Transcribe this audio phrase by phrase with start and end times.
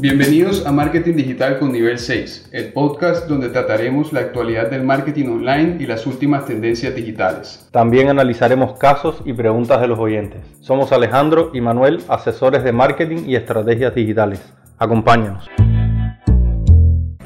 [0.00, 5.26] Bienvenidos a Marketing Digital con Nivel 6, el podcast donde trataremos la actualidad del marketing
[5.26, 7.68] online y las últimas tendencias digitales.
[7.70, 10.40] También analizaremos casos y preguntas de los oyentes.
[10.62, 14.40] Somos Alejandro y Manuel, asesores de marketing y estrategias digitales.
[14.78, 15.50] Acompáñanos.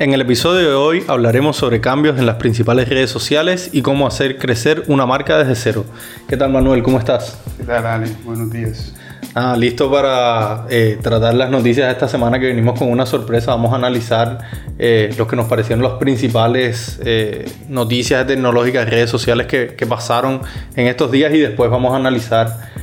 [0.00, 4.09] En el episodio de hoy hablaremos sobre cambios en las principales redes sociales y cómo
[4.09, 5.84] hacer crecer una marca desde cero.
[6.29, 6.82] ¿Qué tal Manuel?
[6.82, 7.41] ¿Cómo estás?
[7.56, 8.09] ¿Qué tal Ale?
[8.25, 8.93] Buenos días.
[9.34, 13.53] Ah, listo para eh, tratar las noticias de esta semana que venimos con una sorpresa.
[13.53, 14.39] Vamos a analizar
[14.79, 19.86] eh, lo que nos parecieron las principales eh, noticias tecnológicas de redes sociales que, que,
[19.86, 20.40] pasaron
[20.76, 22.75] en estos días y después vamos a analizar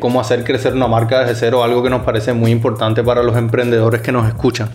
[0.00, 3.36] cómo hacer crecer una marca desde cero, algo que nos parece muy importante para los
[3.36, 4.70] emprendedores que nos escuchan.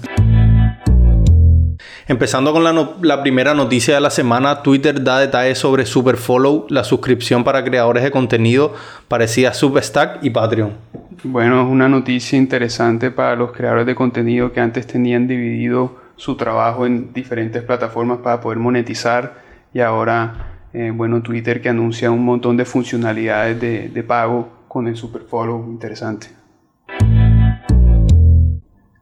[2.06, 7.46] Empezando con la, primera noticia de la semana, Twitter da detalles sobre Superfollow, la suscripción
[7.46, 8.74] para creadores de contenido
[9.08, 10.74] parecida a Substack y Patreon.
[11.24, 16.36] Bueno, es una noticia interesante para los creadores de contenido que antes tenían dividido su
[16.36, 19.42] trabajo en diferentes plataformas para poder monetizar
[19.74, 24.90] y ahora, eh, bueno, Twitter que anuncia un montón de funcionalidades de, de pago con
[24.90, 26.28] el Superfollow, interesante.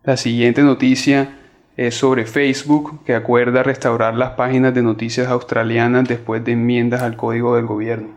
[0.04, 1.41] La siguiente noticia
[1.78, 7.16] es sobre Facebook, que acuerda restaurar las páginas de noticias australianas después de enmiendas al
[7.16, 8.10] código del gobierno.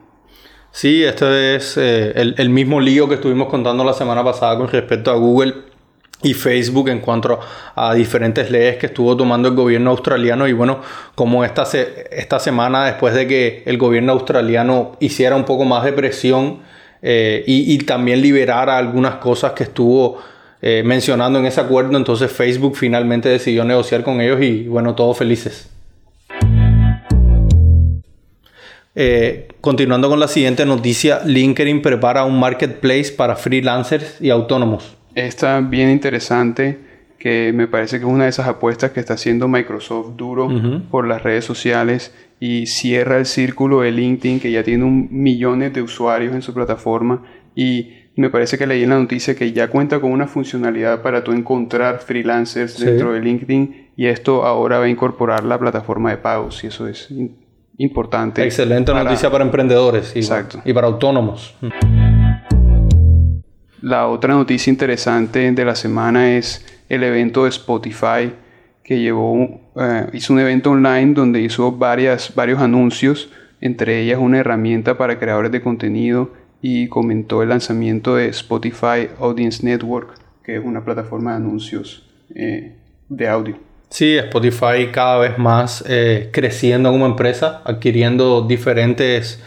[0.72, 5.12] Sí, esto es eh, el, mismo lío que estuvimos contando la semana pasada con respecto
[5.12, 5.54] a Google
[6.20, 7.38] y Facebook en cuanto
[7.76, 10.80] a diferentes leyes que estuvo tomando el gobierno australiano y bueno,
[11.14, 11.64] como esta,
[12.10, 16.60] esta semana después de que el gobierno australiano hiciera un poco más de presión
[17.02, 20.18] eh, y también liberara algunas cosas que estuvo
[20.62, 25.18] eh, mencionando en ese acuerdo, entonces Facebook finalmente decidió negociar con ellos y bueno, todos
[25.18, 25.70] felices.
[28.96, 34.96] Eh, continuando con la siguiente noticia, LinkedIn prepara un marketplace para freelancers y autónomos.
[35.14, 36.78] Está bien interesante,
[37.18, 40.48] que me parece que es una de esas apuestas que está haciendo Microsoft duro
[40.90, 45.72] por las redes sociales y cierra el círculo de LinkedIn que ya tiene un millones
[45.72, 47.22] de usuarios en su plataforma
[47.54, 51.24] y me parece que leí en la noticia que ya cuenta con una funcionalidad para
[51.24, 56.18] tú encontrar freelancers dentro de LinkedIn y esto ahora va a incorporar la plataforma de
[56.18, 57.12] pagos y eso es
[57.76, 58.44] importante.
[58.44, 60.62] Excelente noticia para emprendedores y, Exacto.
[60.64, 61.56] y para autónomos.
[63.82, 68.32] La otra noticia interesante de la semana es el evento de Spotify
[68.84, 73.30] que llevó, eh, hizo un evento online donde hizo varias, varios anuncios,
[73.60, 79.64] entre ellas una herramienta para creadores de contenido y comentó el lanzamiento de Spotify Audience
[79.64, 82.04] Network, que es una plataforma de anuncios
[82.34, 82.76] eh,
[83.08, 83.58] de audio.
[83.90, 89.42] Sí, Spotify cada vez más eh, creciendo como empresa, adquiriendo diferentes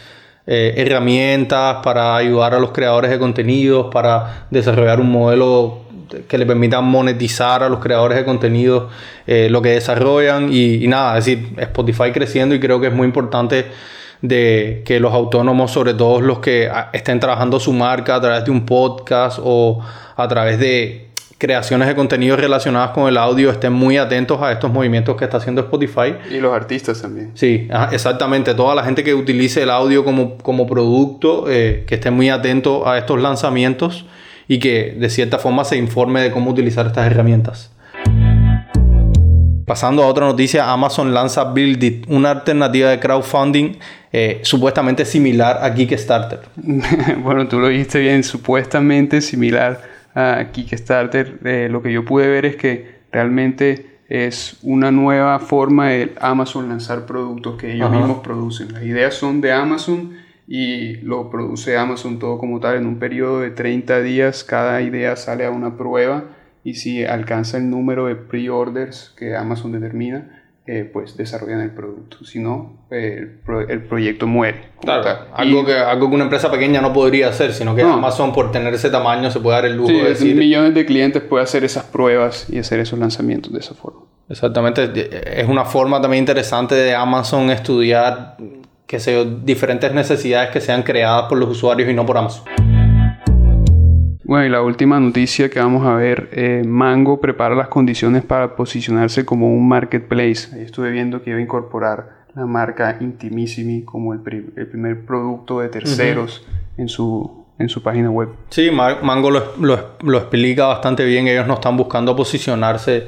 [0.46, 5.82] eh, herramientas para ayudar a los creadores de contenidos, para desarrollar un modelo
[6.26, 8.90] que le permita monetizar a los creadores de contenidos
[9.26, 13.06] lo que desarrollan y, y, nada, es decir, Spotify creciendo y creo que es muy
[13.06, 13.66] importante
[14.22, 18.44] de que los autónomos, sobre todo los que ah, estén trabajando su marca a través
[18.44, 19.80] de un podcast o
[20.16, 21.08] a través de
[21.38, 25.36] creaciones de contenido relacionadas con el audio, estén muy atentos a estos movimientos que está
[25.36, 26.14] haciendo Spotify.
[26.30, 27.30] Y los artistas también.
[27.34, 28.54] Sí, exactamente.
[28.54, 32.88] Toda la gente que utilice el audio como, como producto, eh, que esté muy atento
[32.88, 34.04] a estos lanzamientos
[34.48, 37.70] y que de cierta forma se informe de cómo utilizar estas herramientas.
[39.68, 43.76] Pasando a otra noticia, Amazon lanza Build It, una alternativa de crowdfunding
[44.10, 46.40] eh, supuestamente similar a Kickstarter.
[47.22, 49.82] bueno, tú lo dijiste bien, supuestamente similar
[50.14, 51.38] a Kickstarter.
[51.44, 56.70] Eh, lo que yo pude ver es que realmente es una nueva forma de Amazon
[56.70, 58.72] lanzar productos que ellos mismos producen.
[58.72, 60.14] Las ideas son de Amazon
[60.46, 64.44] y lo produce Amazon todo como tal en un periodo de 30 días.
[64.44, 66.24] Cada idea sale a una prueba
[66.68, 72.26] y si alcanza el número de pre-orders que Amazon determina, eh, pues desarrollan el producto.
[72.26, 73.38] Si no, el,
[73.88, 74.72] proyecto muere.
[74.82, 78.52] Claro, algo, que, algo que una empresa pequeña no podría hacer, sino que Amazon por
[78.52, 80.36] tener ese tamaño se puede dar el lujo de decir...
[80.36, 84.02] millones de clientes puede hacer esas pruebas y hacer esos lanzamientos de esa forma.
[84.28, 88.36] Exactamente, es una forma también interesante de Amazon estudiar
[88.86, 88.98] que
[89.42, 92.44] diferentes necesidades que sean creadas por los usuarios y no por Amazon.
[94.28, 98.56] Bueno, y la última noticia que vamos a ver, eh, Mango prepara las condiciones para
[98.56, 100.54] posicionarse como un marketplace.
[100.54, 105.70] Ahí estuve viendo que iba a incorporar la marca Intimissimi como el, primer producto de
[105.70, 106.46] terceros
[106.76, 108.28] en, su, en su página web.
[108.50, 109.54] Sí, Mango lo,
[110.02, 111.26] lo, explica bastante bien.
[111.26, 113.06] Ellos no están buscando posicionarse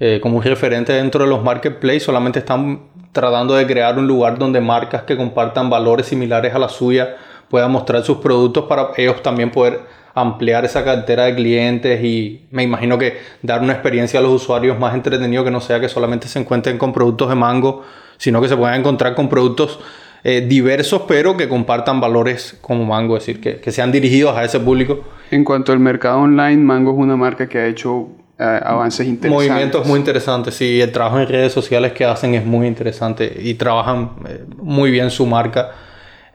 [0.00, 4.38] eh, como un referente dentro de los marketplaces, solamente están tratando de crear un lugar
[4.38, 7.16] donde marcas que compartan valores similares a la suya
[7.50, 9.80] puedan mostrar sus productos para ellos también poder
[10.14, 14.78] ampliar esa cartera de clientes y me imagino que dar una experiencia a los usuarios
[14.78, 17.82] más entretenido que no sea que solamente se encuentren con productos de Mango,
[18.18, 19.80] sino que se puedan encontrar con productos
[20.24, 24.44] eh, diversos, pero que compartan valores como Mango, es decir, que, que, sean dirigidos a
[24.44, 25.02] ese público.
[25.30, 29.48] En cuanto al mercado online, Mango es una marca que ha hecho eh, avances interesantes.
[29.48, 33.54] Movimientos muy interesantes, sí, el trabajo en redes sociales que hacen es muy interesante y
[33.54, 35.72] trabajan eh, muy bien su marca.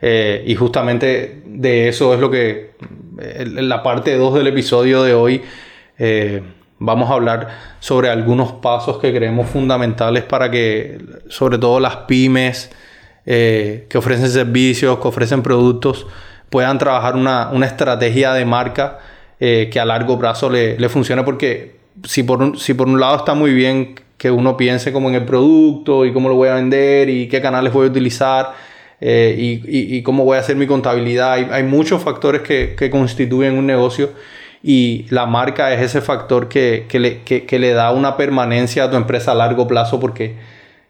[0.00, 2.72] Y justamente de eso es lo que
[3.18, 5.42] en la parte 2 del episodio de hoy
[6.78, 7.48] vamos a hablar
[7.80, 10.98] sobre algunos pasos que creemos fundamentales para que
[11.28, 12.70] sobre todo las pymes,
[13.26, 16.06] eh, que ofrecen servicios, que ofrecen productos,
[16.50, 18.98] puedan trabajar una, estrategia de marca
[19.40, 22.98] eh, que a largo plazo le, le, funcione porque si por, un, si por un
[22.98, 26.48] lado está muy bien que uno piense como en el producto y cómo lo voy
[26.48, 28.52] a vender y qué canales voy a utilizar
[29.00, 34.10] eh, y, cómo voy a hacer mi contabilidad, hay, muchos factores que, constituyen un negocio
[34.62, 38.96] y la marca es ese factor que, le, que le da una permanencia a tu
[38.96, 40.34] empresa a largo plazo porque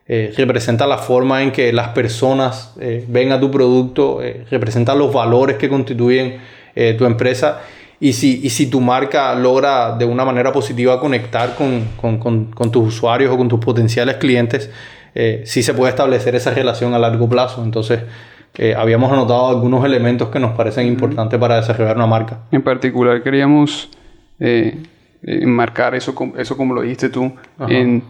[0.07, 4.21] eh, representa la forma en que las personas eh, ven a tu producto,
[4.51, 6.39] representa los valores que constituyen
[6.97, 7.61] tu empresa.
[8.01, 12.71] Y si, y si tu marca logra de una manera positiva conectar con, con, con,
[12.71, 14.71] tus usuarios o con tus potenciales clientes,
[15.45, 17.63] sí se puede establecer esa relación a largo plazo.
[17.65, 18.03] Entonces,
[18.77, 22.41] habíamos anotado algunos elementos que nos parecen importantes para desarrollar una marca.
[22.53, 23.91] En particular, queríamos
[25.23, 27.33] enmarcar eso, eso como lo dijiste tú,
[27.69, 28.05] en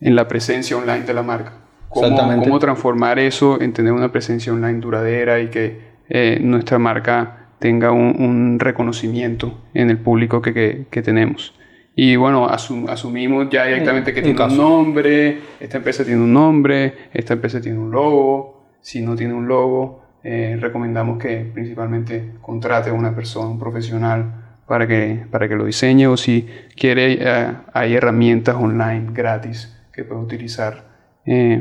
[0.00, 1.52] en la presencia online de la marca.
[1.88, 7.48] Cómo, cómo transformar eso en tener una presencia online duradera y que eh, nuestra marca
[7.58, 11.57] tenga un, reconocimiento en el público que, que, tenemos.
[12.00, 17.34] Y bueno, asumimos ya directamente que tiene un nombre, esta empresa tiene un nombre, esta
[17.34, 18.68] empresa tiene un logo.
[18.80, 24.60] Si no tiene un logo, eh, recomendamos que principalmente contrate a una persona, un profesional,
[24.68, 30.04] para que, para que lo diseñe o si quiere, eh, hay herramientas online gratis que
[30.04, 30.84] puedes utilizar.
[31.26, 31.60] Eh,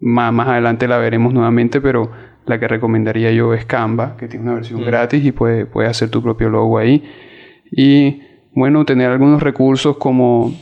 [0.00, 2.10] más, más adelante la veremos nuevamente, pero
[2.44, 4.84] la que recomendaría yo es Canva, que tiene una versión mm.
[4.84, 7.10] gratis y puedes puede hacer tu propio logo ahí.
[7.74, 8.20] Y
[8.54, 10.54] bueno, tener algunos recursos como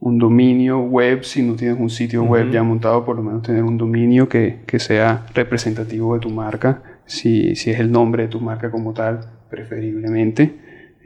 [0.00, 3.62] un dominio web, si no tienes un sitio web ya montado, por lo menos tener
[3.62, 8.28] un dominio que, que sea representativo de tu marca, si, si, es el nombre de
[8.28, 10.56] tu marca como tal, preferiblemente.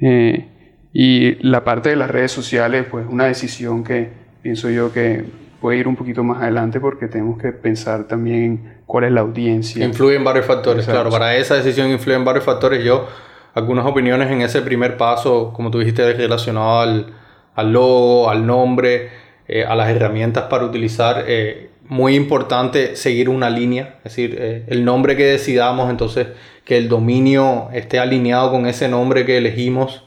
[0.01, 0.49] Eh,
[0.95, 4.09] y la parte de las redes sociales, pues una decisión que,
[4.41, 5.25] pienso yo que
[5.61, 9.85] puede ir un poquito más adelante porque tenemos que pensar también cuál es la audiencia.
[9.85, 11.11] Influyen varios factores, claro.
[11.11, 12.83] Para esa decisión influyen varios factores.
[12.83, 13.07] Yo,
[13.57, 17.07] algunas opiniones en ese primer paso, como tú dijiste, relacionado al,
[17.55, 19.09] al logo, al nombre,
[19.49, 21.25] eh, a las herramientas para utilizar.
[21.27, 26.27] Eh, muy importante seguir una línea, es decir, eh, el nombre que decidamos, entonces
[26.65, 30.03] que el dominio esté alineado con ese nombre que elegimos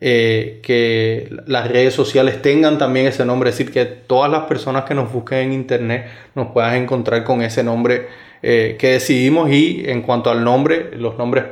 [0.00, 4.94] que las redes sociales tengan también ese nombre, es decir, que todas las personas que
[4.94, 6.06] nos busquen en internet
[6.36, 8.06] nos puedan encontrar con ese nombre
[8.40, 11.46] que decidimos y en cuanto al nombre, los nombres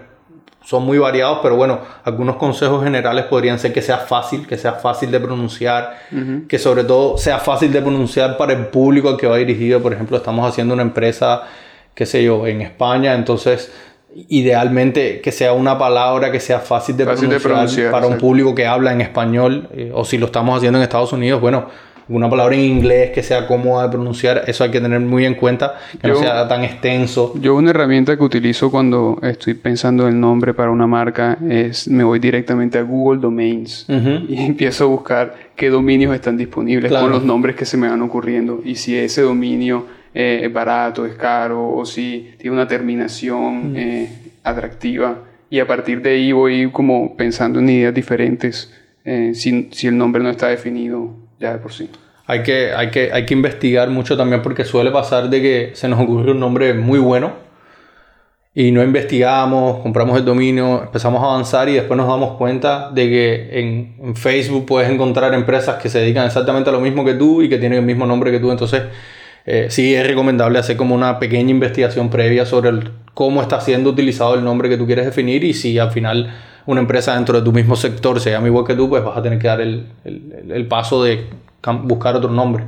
[0.67, 4.73] son muy variados, pero bueno, algunos consejos generales podrían ser que sea fácil, que sea
[4.73, 5.97] fácil de pronunciar,
[6.49, 9.81] que sobre todo sea fácil de pronunciar para el público al que va dirigido.
[9.81, 11.43] Por ejemplo, estamos haciendo una empresa,
[11.95, 13.71] qué sé yo, en España, entonces
[14.29, 18.93] idealmente que sea una palabra que sea fácil de, pronunciar, para un público que habla
[18.93, 21.67] en español eh, o si lo estamos haciendo en Estados Unidos, bueno,
[22.09, 25.35] una palabra en inglés que sea cómoda de pronunciar, eso hay que tener muy en
[25.35, 27.35] cuenta, que no sea tan extenso.
[27.41, 32.05] Yo una herramienta que utilizo cuando estoy pensando el nombre para una marca es me
[32.05, 37.25] voy directamente a Google Domains y empiezo a buscar qué dominios están disponibles con los
[37.25, 38.61] nombres que se me van ocurriendo.
[38.65, 44.09] Y si ese dominio eh, es barato, es caro, o si tiene una terminación eh,
[44.45, 45.19] atractiva.
[45.51, 48.73] Y a partir de ahí voy como pensando en ideas diferentes
[49.09, 51.91] eh, si, si, el nombre no está definido ya de por sí.
[52.27, 55.89] Hay que, hay, que, hay que investigar mucho también porque suele pasar de que se
[55.89, 57.47] nos ocurre un nombre muy bueno
[58.59, 63.07] y no investigamos, compramos el dominio, empezamos a avanzar y después nos damos cuenta de
[63.07, 67.43] que en, Facebook puedes encontrar empresas que se dedican exactamente a lo mismo que tú
[67.43, 68.51] y que tienen el mismo nombre que tú.
[68.51, 68.85] Entonces
[69.45, 72.71] eh, sí es recomendable hacer como una pequeña investigación previa sobre
[73.13, 76.35] cómo está siendo utilizado el nombre que tú quieres definir y si al final
[76.67, 79.23] una empresa dentro de tu mismo sector se llama igual que tú, pues vas a
[79.23, 81.27] tener que dar el, el, paso de
[81.85, 82.65] buscar otro nombre.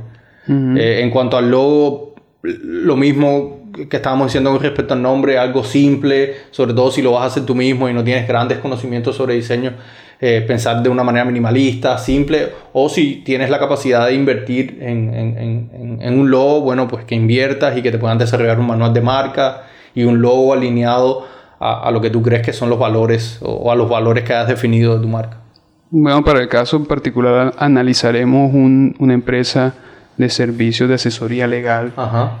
[0.47, 5.63] Eh, en cuanto al logo, lo mismo que estábamos diciendo con respecto al nombre, algo
[5.63, 9.15] simple, sobre todo si lo vas a hacer tú mismo y no tienes grandes conocimientos
[9.15, 9.73] sobre diseño,
[10.21, 15.13] eh, pensar de una manera minimalista, simple, o si tienes la capacidad de invertir en,
[15.13, 18.93] en, en, un logo, bueno, pues que inviertas y que te puedan desarrollar un manual
[18.93, 19.63] de marca
[19.95, 21.27] y un logo alineado
[21.59, 24.47] a, lo que tú crees que son los valores o, a los valores que has
[24.47, 25.37] definido de tu marca.
[25.91, 29.73] Bueno, para el caso en particular analizaremos una empresa
[30.17, 31.93] de servicios de asesoría legal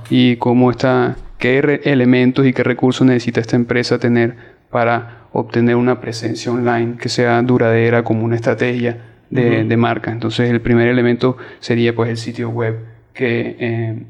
[0.09, 4.35] y cómo está, qué elementos y qué recursos necesita esta empresa tener
[4.69, 10.11] para obtener una presencia online que sea duradera como una estrategia de, marca.
[10.11, 12.79] Entonces el primer elemento sería pues el sitio web,
[13.13, 14.03] que eh,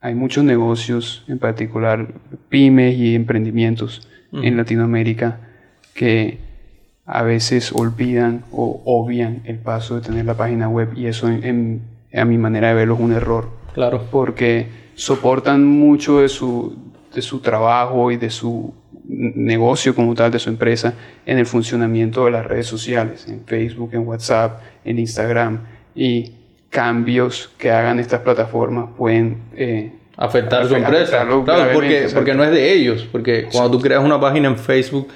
[0.00, 2.14] hay muchos negocios, en particular
[2.48, 5.40] pymes y emprendimientos en Latinoamérica
[5.94, 6.38] que
[7.04, 12.24] a veces olvidan o obvian el paso de tener la página web y eso a
[12.24, 13.50] mi manera de verlo es un error.
[13.74, 14.06] Claro.
[14.10, 16.76] Porque soportan mucho de su,
[17.14, 18.74] de su trabajo y de su
[19.04, 20.94] negocio como tal de su empresa
[21.26, 25.60] en el funcionamiento de las redes sociales, en Facebook, en WhatsApp, en Instagram
[25.94, 26.32] y
[26.70, 31.24] cambios que hagan estas plataformas pueden eh, afectar su empresa.
[31.44, 35.08] Claro, porque, porque no es de ellos, porque cuando tú creas una página en Facebook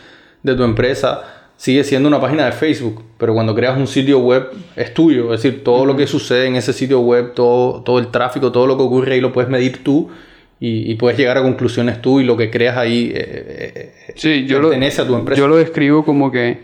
[0.43, 1.23] de tu empresa,
[1.57, 5.43] sigue siendo una página de Facebook, pero cuando creas un sitio web es tuyo, es
[5.43, 8.77] decir, todo lo que sucede en ese sitio web, todo, todo el tráfico, todo lo
[8.77, 10.11] que ocurre ahí lo puedes medir tú
[10.59, 14.61] y, puedes llegar a conclusiones tú y lo que creas ahí eh, eh, sí, yo
[14.63, 15.39] pertenece a tu empresa.
[15.39, 16.61] Yo lo describo como que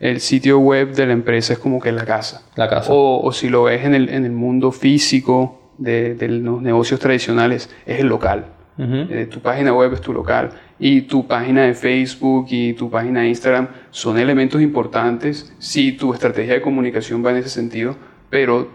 [0.00, 2.46] el sitio web de la empresa es como que la casa.
[2.54, 2.90] La casa.
[2.90, 8.00] O, si lo ves en el, en el mundo físico de, los negocios tradicionales, es
[8.00, 8.46] el local.
[8.78, 10.50] Eh, tu página web es tu local.
[10.78, 16.12] Y tu página de Facebook y tu página de Instagram son elementos importantes si tu
[16.12, 17.96] estrategia de comunicación va en ese sentido,
[18.28, 18.68] pero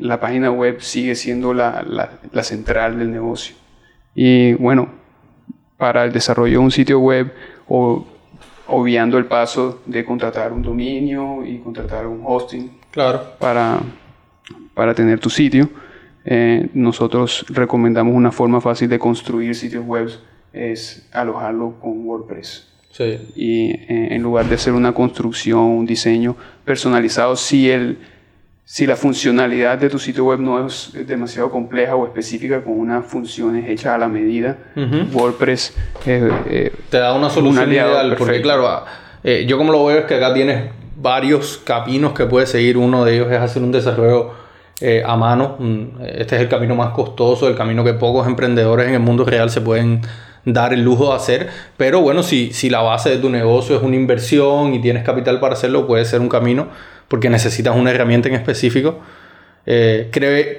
[0.00, 1.84] la página web sigue siendo la,
[2.32, 3.54] la central del negocio.
[4.16, 4.88] Y bueno,
[5.76, 7.32] para el desarrollo de un sitio web
[7.68, 8.06] o
[8.66, 13.22] obviando el paso de contratar un dominio y contratar un hosting claro.
[13.38, 13.80] para,
[14.72, 15.68] para tener tu sitio.
[16.24, 20.10] Eh, nosotros recomendamos una forma fácil de construir sitios web
[20.52, 22.68] es alojarlo con WordPress.
[22.90, 23.18] Sí.
[23.34, 27.98] Y eh, en lugar de hacer una construcción, un diseño personalizado, si el,
[28.66, 33.04] si la funcionalidad de tu sitio web no es demasiado compleja o específica con unas
[33.04, 34.56] funciones hechas a la medida,
[35.12, 35.76] WordPress
[36.06, 38.14] eh, eh, te da una solución ideal.
[38.16, 38.86] Porque claro, ah,
[39.22, 42.78] eh, yo como lo veo es que acá tienes varios caminos que puedes seguir.
[42.78, 44.32] Uno de ellos es hacer un desarrollo
[45.06, 45.56] a mano.
[46.06, 49.50] Este es el camino más costoso, el camino que pocos emprendedores en el mundo real
[49.50, 50.02] se pueden
[50.44, 51.48] dar el lujo de hacer.
[51.76, 55.40] Pero bueno, si, si la base de tu negocio es una inversión y tienes capital
[55.40, 56.68] para hacerlo, puede ser un camino
[57.08, 59.00] porque necesitas una herramienta en específico.
[59.66, 60.10] Eh,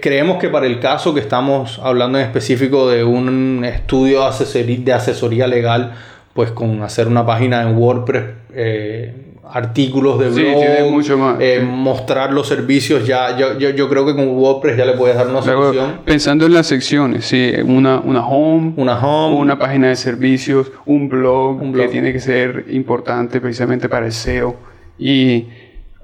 [0.02, 5.48] creemos que para el caso que estamos hablando en específico de un estudio de asesoría,
[5.48, 5.94] legal,
[6.34, 8.24] pues con hacer una página en WordPress,
[8.56, 9.14] eh,
[9.52, 14.86] artículos de blog, eh, mostrar los servicios, ya yo, yo, creo que con WordPress ya
[14.86, 16.02] le puedes dar una solución.
[16.06, 21.10] Pensando en las secciones, sí, una, una home, una home, una página de servicios, un
[21.10, 21.86] blog, un blog.
[21.86, 24.56] que tiene que ser importante precisamente para el SEO
[24.98, 25.46] y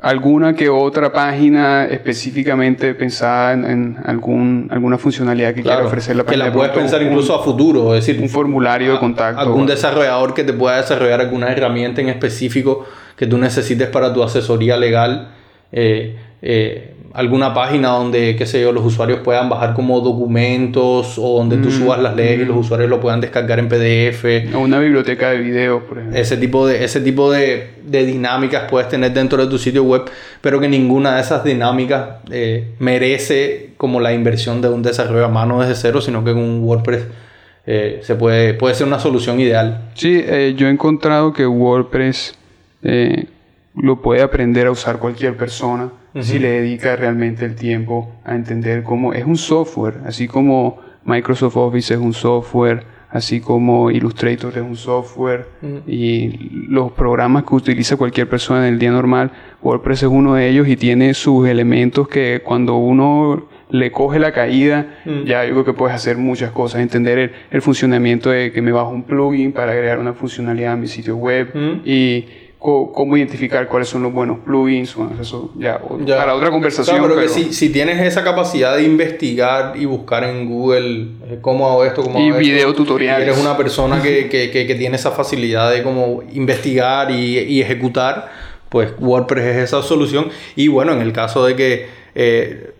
[0.01, 6.45] alguna que otra página específicamente pensada en, algún, alguna funcionalidad que quiera ofrecer la página.
[6.45, 9.39] Que la puedes pensar incluso a futuro, es decir, un formulario de contacto.
[9.39, 14.23] Algún desarrollador que te pueda desarrollar alguna herramienta en específico que tú necesites para tu
[14.23, 15.29] asesoría legal.
[15.71, 21.37] Eh, eh, alguna página donde, qué sé yo, los usuarios puedan bajar como documentos o
[21.37, 22.59] donde tú mm, subas las leyes y los mm.
[22.59, 24.55] usuarios lo puedan descargar en PDF.
[24.55, 26.19] O una biblioteca de videos, por ejemplo.
[26.19, 30.03] Ese tipo de, ese tipo de, de, dinámicas puedes tener dentro de tu sitio web,
[30.41, 35.29] pero que ninguna de esas dinámicas eh, merece como la inversión de un desarrollo a
[35.29, 37.05] mano desde cero, sino que con un WordPress
[37.65, 39.89] eh, se puede, puede ser una solución ideal.
[39.95, 42.37] Sí, eh, yo he encontrado que WordPress
[43.75, 48.83] lo puede aprender a usar cualquier persona si le dedica realmente el tiempo a entender
[48.83, 54.63] cómo es un software, así como Microsoft Office es un software, así como Illustrator es
[54.63, 55.47] un software
[55.85, 60.49] y los programas que utiliza cualquier persona en el día normal, WordPress es uno de
[60.49, 65.65] ellos y tiene sus elementos que cuando uno le coge la caída, ya yo creo
[65.65, 69.71] que puedes hacer muchas cosas, entender el, funcionamiento de que me bajo un plugin para
[69.71, 71.53] agregar una funcionalidad a mi sitio web
[71.85, 72.25] y
[72.61, 77.01] cómo identificar cuáles son los buenos plugins, eso ya, para otra conversación.
[77.01, 81.67] pero, que si, si, tienes esa capacidad de investigar y buscar en Google eh, cómo
[81.67, 83.27] hago esto, cómo y video tutoriales.
[83.27, 88.29] eres una persona que, que, que, tiene esa facilidad de cómo investigar y, y, ejecutar,
[88.69, 90.29] pues WordPress es esa solución.
[90.55, 92.70] Y bueno, en el caso de que eh,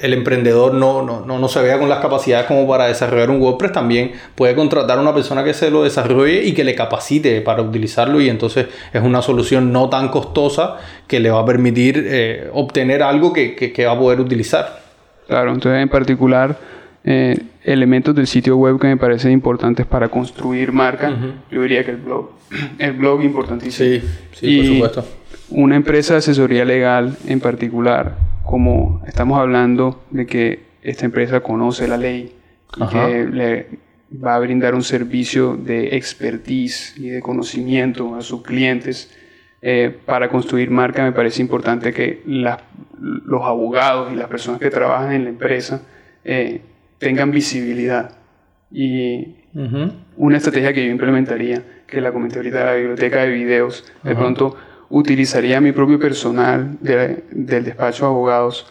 [0.00, 3.72] el emprendedor no, no, no, se vea con las capacidades como para desarrollar un WordPress,
[3.72, 7.62] también puede contratar a una persona que se lo desarrolle y que le capacite para
[7.62, 12.50] utilizarlo y entonces es una solución no tan costosa que le va a permitir eh,
[12.52, 14.80] obtener algo que, va a poder utilizar.
[15.26, 16.56] Claro, entonces en particular
[17.04, 21.12] eh, elementos del sitio web que me parecen importantes para construir marca,
[21.50, 22.30] yo diría que el blog.
[22.78, 24.00] El blog importantísimo.
[24.00, 25.04] Sí, sí, por supuesto.
[25.50, 28.16] Una empresa de asesoría legal en particular,
[28.48, 32.32] como estamos hablando de que esta empresa conoce la ley
[32.78, 33.66] y que le
[34.24, 39.14] va a brindar un servicio de expertise y de conocimiento a sus clientes,
[39.60, 45.12] eh, para construir marca me parece importante que los abogados y las personas que trabajan
[45.12, 45.82] en la empresa
[46.24, 46.62] eh,
[46.96, 48.16] tengan visibilidad.
[48.70, 49.36] Y
[50.16, 54.56] una estrategia que yo implementaría, que la comenté ahorita, la biblioteca de videos, de pronto
[54.90, 58.66] utilizaría mi propio personal del despacho de abogados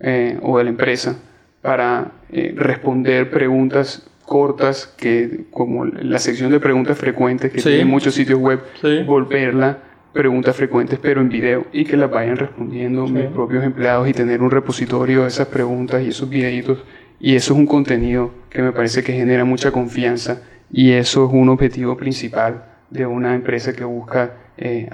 [0.00, 1.16] eh, o de la empresa
[1.60, 8.40] para responder preguntas cortas que como la sección de preguntas frecuentes que tiene muchos sitios
[8.40, 8.60] web
[9.06, 9.78] volverla
[10.12, 14.42] preguntas frecuentes, pero en video, y que las vayan respondiendo mis propios empleados y tener
[14.42, 16.84] un repositorio de esas preguntas y esos videitos.
[17.18, 21.32] Y eso es un contenido que me parece que genera mucha confianza y eso es
[21.32, 24.88] un objetivo principal de una empresa que busca eh,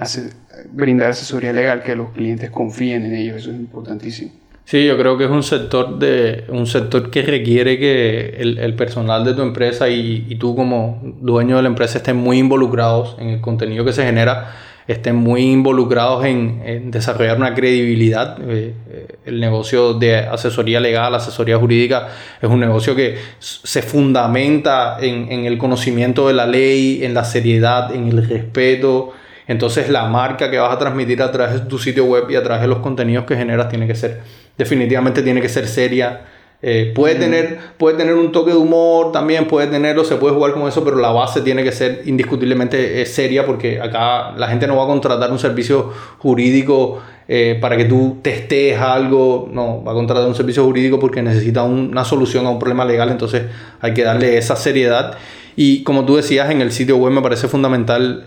[0.71, 4.31] brindar asesoría legal, que los clientes confíen en ellos, eso es importantísimo.
[4.65, 8.75] Sí, yo creo que es un sector, de, un sector que requiere que el, el
[8.75, 13.15] personal de tu empresa y, y, tú como dueño de la empresa estén muy involucrados
[13.19, 14.53] en el contenido que se genera
[14.89, 18.37] estén muy involucrados en, desarrollar una credibilidad.
[18.41, 22.07] Eh, eh, el negocio de asesoría legal, asesoría jurídica,
[22.41, 27.23] es un negocio que se fundamenta en, en, el conocimiento de la ley, en la
[27.23, 29.13] seriedad, en el respeto.
[29.49, 32.43] Entonces la marca que vas a transmitir a través de tu sitio web y a
[32.43, 34.21] través de los contenidos que generas tiene que ser,
[34.55, 36.21] definitivamente tiene que ser seria.
[36.61, 40.51] Eh, puede, tener, puede tener un toque de humor también, puede tenerlo, se puede jugar
[40.53, 44.67] con eso, pero la base tiene que ser indiscutiblemente eh, seria porque acá la gente
[44.67, 49.93] no va a contratar un servicio jurídico eh, para que tú testes algo, no, va
[49.93, 53.45] a contratar un servicio jurídico porque necesita una solución a un problema legal, entonces
[53.81, 55.17] hay que darle esa seriedad.
[55.55, 58.25] Y como tú decías, en el sitio web me parece fundamental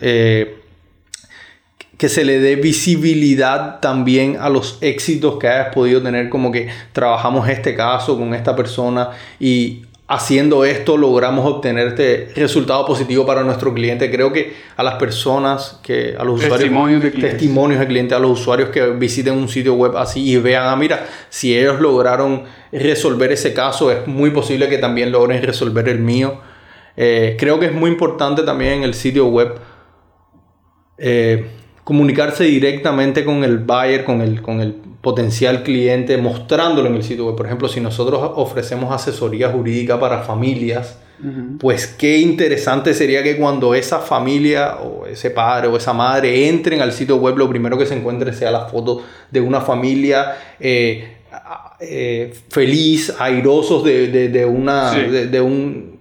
[2.03, 6.67] que se le dé visibilidad también a los éxitos que hayas podido tener, como que
[6.93, 13.45] trabajamos este caso con esta persona y haciendo esto logramos obtener este resultado positivo para
[13.45, 14.11] nuestro cliente.
[14.11, 18.21] Creo que a las personas, que a los testimonios usuarios, de testimonios de clientes, a
[18.21, 22.43] los usuarios que visiten un sitio web así y vean, ah, mira, si ellos lograron
[22.73, 26.41] resolver ese caso, es muy posible que también logren resolver el mío.
[26.97, 29.55] Eh, creo que es muy importante también en el sitio web.
[30.99, 37.03] Eh, comunicarse directamente con el buyer, con el, con el potencial cliente, mostrándolo en el
[37.03, 37.37] sitio web.
[37.37, 40.99] Por ejemplo, si nosotros ofrecemos asesoría jurídica para familias,
[41.61, 46.81] pues qué interesante sería que cuando esa familia o ese padre o esa madre entren
[46.81, 50.37] al sitio web, lo primero que se encuentre sea la foto de una familia.
[50.59, 51.19] Eh,
[51.81, 55.92] eh, feliz, airosos de, de, una, de, un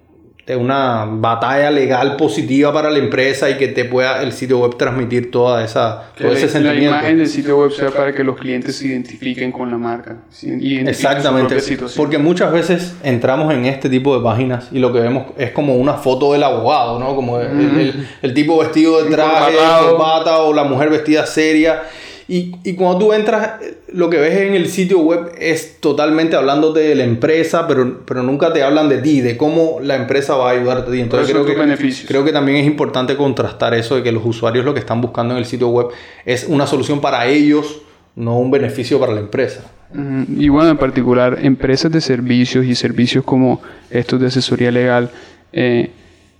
[0.49, 5.31] una batalla legal positiva para la empresa y que te pueda el sitio web transmitir
[5.31, 6.91] toda esa todo ese sentimiento.
[6.91, 10.17] La imagen del sitio web sea para que los clientes se identifiquen con la marca.
[10.41, 11.57] Exactamente.
[11.95, 15.75] Porque muchas veces entramos en este tipo de páginas y lo que vemos es como
[15.75, 17.15] una foto del abogado, ¿no?
[17.15, 21.83] Como el, tipo vestido de traje, corbata o la mujer vestida seria
[22.33, 23.59] y, y, cuando tú entras,
[23.91, 28.23] lo que ves en el sitio web es totalmente hablándote de la empresa, pero, pero
[28.23, 31.01] nunca te hablan de ti, de cómo la empresa va a ayudarte a ti.
[31.01, 34.73] Entonces creo que, creo que también es importante contrastar eso de que los usuarios lo
[34.73, 35.87] que están buscando en el sitio web
[36.25, 37.81] es una solución para ellos,
[38.15, 39.69] no un beneficio para la empresa.
[39.93, 45.09] Y bueno, en particular, empresas de servicios y servicios como estos de asesoría legal,
[45.51, 45.89] eh,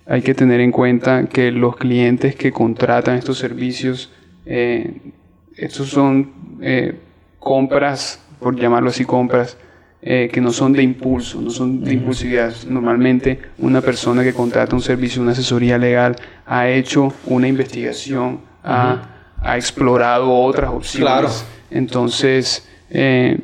[0.05, 4.09] hay que tener en cuenta que los clientes que contratan estos servicios
[4.45, 4.93] eh,
[5.61, 6.95] estos son eh,
[7.37, 9.57] compras, por llamarlo así, compras
[10.01, 12.51] eh, que no son de impulso, no son de impulsividad.
[12.67, 16.15] Normalmente una persona que contrata un servicio, una asesoría legal,
[16.47, 19.07] ha hecho una investigación, ha,
[19.55, 21.45] explorado otras opciones.
[21.69, 23.37] Entonces eh,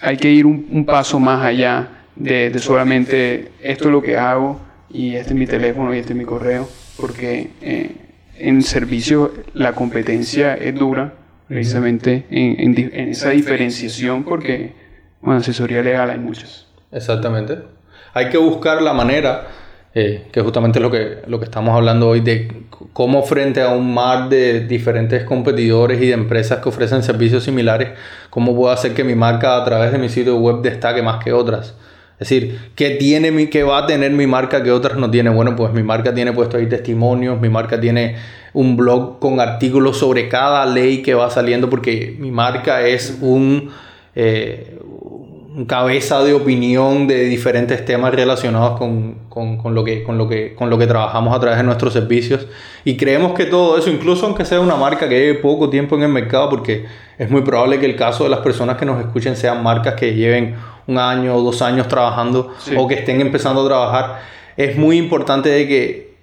[0.00, 4.58] hay que ir un, paso más allá de, de, solamente esto es lo que hago
[4.88, 7.50] y este es mi teléfono y este es mi correo, porque
[8.38, 11.12] en servicio la competencia es dura
[11.48, 14.74] precisamente en, esa diferenciación porque,
[15.20, 16.66] bueno, asesoría legal hay muchas.
[16.92, 17.58] Exactamente.
[18.14, 19.46] Hay que buscar la manera,
[19.94, 23.70] eh, que justamente es lo que, lo que estamos hablando hoy, de cómo frente a
[23.70, 27.90] un mar de diferentes competidores y de empresas que ofrecen servicios similares,
[28.30, 31.32] cómo puedo hacer que mi marca a través de mi sitio web destaque más que
[31.32, 31.74] otras.
[32.18, 35.36] Es decir, ¿qué, tiene mi, ¿qué va a tener mi marca que otras no tienen?
[35.36, 38.16] Bueno, pues mi marca tiene puesto ahí testimonios, mi marca tiene
[38.58, 43.70] un blog con artículos sobre cada ley que va saliendo, porque mi marca es un,
[44.16, 44.80] eh,
[45.68, 50.70] cabeza de opinión de diferentes temas relacionados con, con, lo que, con, lo que, con
[50.70, 52.48] lo que trabajamos a través de nuestros servicios.
[52.84, 56.02] Y creemos que todo eso, incluso aunque sea una marca que lleve poco tiempo en
[56.02, 56.84] el mercado, porque
[57.16, 60.14] es muy probable que el caso de las personas que nos escuchen sean marcas que
[60.14, 60.56] lleven
[60.88, 64.20] un año o dos años trabajando o que estén empezando a trabajar,
[64.56, 66.14] es muy importante de que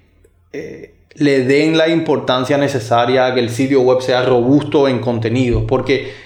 [0.52, 5.66] eh, le den la importancia necesaria a que el sitio web sea robusto en contenido,
[5.66, 6.25] porque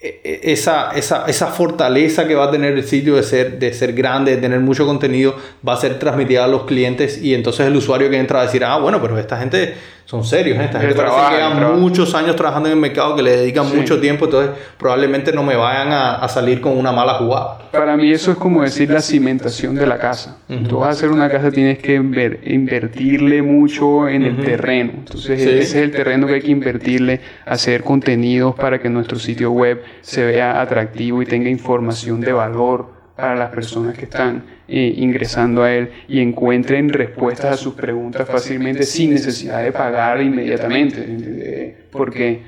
[0.00, 4.36] esa, esa, esa, fortaleza que va a tener el sitio de ser, de ser grande,
[4.36, 5.34] de tener mucho contenido,
[5.66, 8.64] va a ser transmitida a los clientes y entonces el usuario que entra a decir,
[8.64, 9.74] ah, bueno, pero esta gente
[10.08, 10.64] son serios, ¿eh?
[10.64, 14.24] esta gente que llevan muchos años trabajando en el mercado, que le dedican mucho tiempo,
[14.24, 17.58] entonces probablemente no me vayan a, a, salir con una mala jugada.
[17.70, 20.38] Para mí eso es como decir la cimentación de la casa.
[20.66, 24.92] Tú vas a hacer una casa, tienes que invertirle mucho en el terreno.
[24.96, 29.50] Entonces ese es el terreno que hay que invertirle, hacer contenidos para que nuestro sitio
[29.50, 34.94] web se vea atractivo y tenga información de valor para las personas que están eh,
[34.96, 41.74] ingresando a él y encuentren respuestas a sus preguntas fácilmente sin necesidad de pagar inmediatamente.
[41.90, 42.42] Porque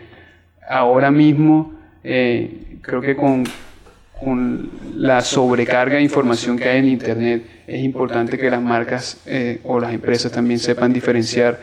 [0.68, 1.72] ahora mismo
[2.04, 3.42] eh, creo que con,
[4.94, 9.80] la sobrecarga de información que hay en Internet es importante que las marcas eh, o
[9.80, 11.58] las empresas también sepan diferenciar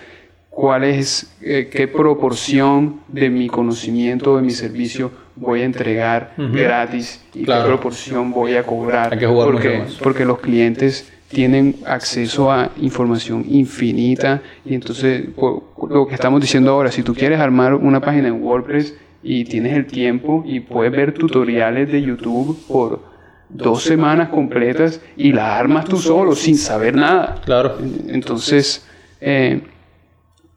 [0.50, 7.46] cuál es, qué proporción de mi conocimiento, de mi servicio voy a entregar gratis y
[7.46, 9.18] qué proporción voy a cobrar.
[9.20, 16.72] porque, porque los clientes tienen acceso a información infinita y entonces lo que estamos diciendo
[16.72, 20.92] ahora, si tú quieres armar una página en WordPress y tienes el tiempo y puedes
[20.92, 23.02] ver tutoriales de YouTube por
[23.50, 27.42] dos semanas completas y la armas tú solo sin saber nada.
[27.44, 27.78] Claro.
[28.08, 28.88] Entonces,
[29.20, 29.62] eh,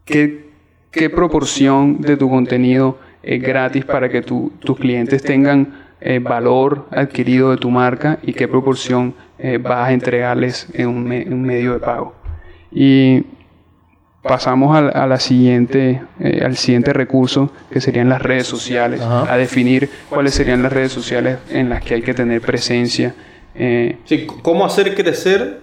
[0.05, 0.51] ¿qué,
[0.91, 7.51] ¿qué proporción de tu contenido es gratis para que tus clientes tengan eh, valor adquirido
[7.51, 12.15] de tu marca y qué proporción eh, vas a entregarles en un, medio de pago.
[12.73, 13.25] Y
[14.23, 19.91] pasamos a, la siguiente, eh, al siguiente recurso que serían las redes sociales, a definir
[20.09, 23.15] cuáles serían las redes sociales en las que hay que tener presencia.
[24.05, 25.61] sí, cómo hacer crecer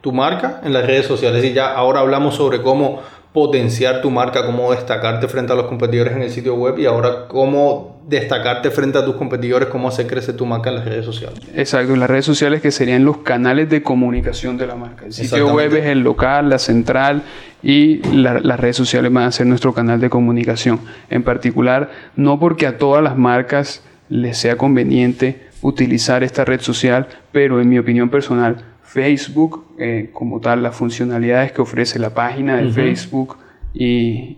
[0.00, 1.44] tu marca en las redes sociales.
[1.44, 6.14] Y ya ahora hablamos sobre cómo potenciar tu marca, cómo destacarte frente a los competidores
[6.14, 10.36] en el sitio web y ahora cómo destacarte frente a tus competidores, cómo hacer crecer
[10.36, 11.38] tu marca en las redes sociales.
[11.54, 15.06] Exacto, las redes sociales que serían los canales de comunicación de la marca.
[15.06, 17.22] El sitio web es el local, la central
[17.62, 20.80] y las redes sociales van a ser nuestro canal de comunicación.
[21.08, 27.06] En particular, no porque a todas las marcas les sea conveniente utilizar esta red social,
[27.30, 32.56] pero en mi opinión personal, Facebook eh, como tal, las funcionalidades que ofrece la página
[32.56, 33.36] de Facebook
[33.72, 34.36] y,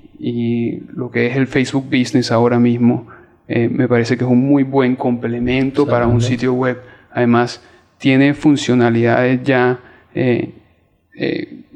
[0.95, 3.09] lo que es el Facebook Business ahora mismo,
[3.49, 6.79] eh, me parece que es un muy buen complemento para un sitio web.
[7.11, 7.63] Además,
[7.97, 9.81] tiene funcionalidades ya
[10.15, 10.53] eh,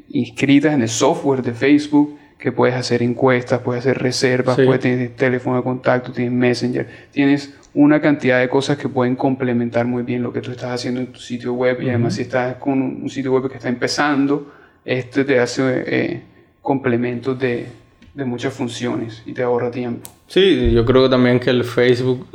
[0.09, 5.09] inscritas en el software de Facebook que puedes hacer encuestas, puedes hacer reservas, puedes tener
[5.15, 10.23] teléfono de contacto, tienes Messenger, tienes una cantidad de cosas que pueden complementar muy bien
[10.23, 13.09] lo que tú estás haciendo en tu sitio web y además si estás con un
[13.09, 14.51] sitio web que está empezando,
[14.83, 16.21] este te hace eh,
[16.61, 17.67] complementos de,
[18.13, 20.09] de, muchas funciones y te ahorra tiempo.
[20.27, 22.27] Sí, yo creo que también que el Facebook,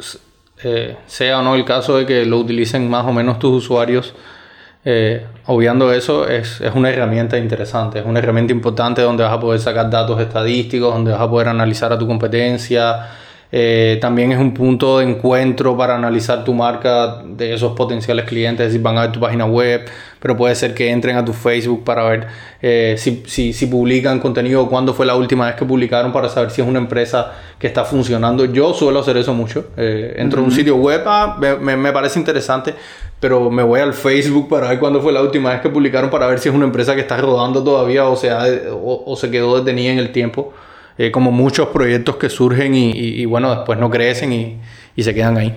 [0.63, 4.15] eh, sea o no el caso de que lo utilicen más o menos tus usuarios,
[4.85, 9.39] eh, obviando eso, es, es, una herramienta interesante, es una herramienta importante donde vas a
[9.39, 13.09] poder sacar datos estadísticos, donde vas a poder analizar a tu competencia,
[13.55, 18.65] eh, también es un punto de encuentro para analizar tu marca de esos potenciales clientes,
[18.65, 19.85] es decir, van a ver tu página web,
[20.21, 22.29] pero puede ser que entren a tu Facebook para ver
[22.63, 26.51] eh, si, si, si, publican contenido, cuándo fue la última vez que publicaron para saber
[26.51, 28.47] si es una empresa que está funcionando.
[28.47, 29.67] Yo suelo hacer eso mucho.
[29.77, 32.75] Eh, entro a un sitio web, ah, me, me, parece interesante,
[33.21, 36.27] pero me voy al Facebook para ver cuándo fue la última vez que publicaron para
[36.27, 39.59] ver si es una empresa que está rodando todavía o, sea, o, o se quedó
[39.59, 40.55] detenida en el tiempo.
[40.99, 45.55] Eh, como muchos proyectos que surgen y, bueno, después no crecen y, se quedan ahí.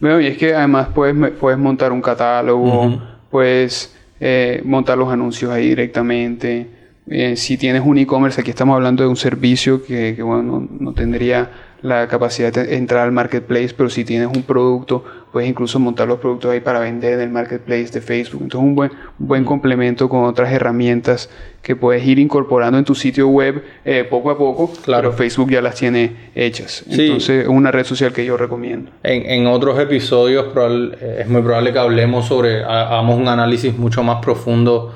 [0.00, 5.50] Bueno, y es que además puedes, puedes montar un catálogo, puedes eh, montar los anuncios
[5.50, 6.66] ahí directamente.
[7.08, 11.50] Eh, si tienes un e-commerce, aquí estamos hablando de un servicio que, bueno, no tendría
[11.82, 16.18] la capacidad de entrar al marketplace, pero si tienes un producto, puedes incluso montar los
[16.18, 18.42] productos ahí para vender en el marketplace de Facebook.
[18.42, 21.28] Entonces, un buen, buen complemento con otras herramientas
[21.62, 25.10] que puedes ir incorporando en tu sitio web eh, poco a poco, claro.
[25.10, 26.84] pero Facebook ya las tiene hechas.
[26.88, 28.90] Entonces, es una red social que yo recomiendo.
[29.02, 34.02] En, en otros episodios eh, es muy probable que hablemos sobre, hagamos un análisis mucho
[34.02, 34.92] más profundo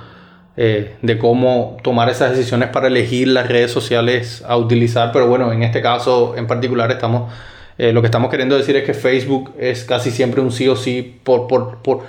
[0.57, 5.53] eh, de cómo tomar esas decisiones para elegir las redes sociales a utilizar, pero bueno,
[5.53, 7.33] en este caso en particular estamos
[7.79, 10.77] Eh, lo que estamos queriendo decir es que Facebook es casi siempre un sí o
[10.77, 12.05] sí por, por, por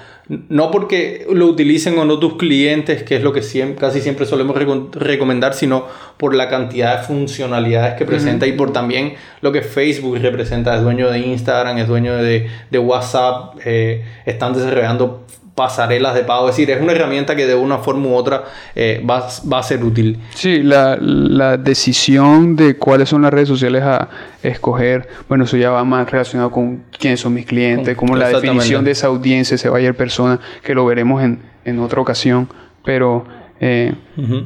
[0.50, 3.42] no porque lo utilicen o no tus clientes, que es lo que
[3.78, 4.56] casi siempre solemos
[4.94, 10.18] recomendar, sino por la cantidad de funcionalidades que presenta y por también lo que Facebook
[10.22, 10.74] representa.
[10.74, 15.26] Es dueño de Instagram, es dueño de, de WhatsApp, eh, están desarrollando
[15.58, 16.48] pasarelas de pago.
[16.48, 18.44] Es decir, es una herramienta que de una forma u otra
[18.76, 20.20] eh, va, va, a ser útil.
[20.36, 24.08] Sí, la, la, decisión de cuáles son las redes sociales a
[24.44, 28.86] escoger, bueno, eso ya va más relacionado con quiénes son mis clientes, cómo la definición
[28.86, 32.48] de esa audiencia, ese buyer persona, que lo veremos en, en otra ocasión.
[32.86, 33.26] Pero
[33.60, 33.96] eh,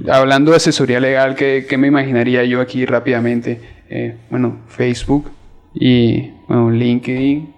[0.10, 3.60] hablando de asesoría legal, ¿qué, ¿qué, me imaginaría yo aquí rápidamente?
[3.90, 5.30] Eh, bueno, Facebook
[5.74, 7.54] y bueno, LinkedIn.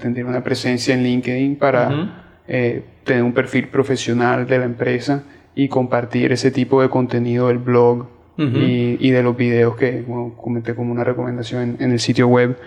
[0.00, 5.68] tendría una presencia en LinkedIn para eh, tener un perfil profesional de la empresa y
[5.68, 8.06] compartir ese tipo de contenido del blog
[8.38, 10.04] y, y, de los videos que
[10.36, 12.58] comenté como una recomendación en, el sitio web.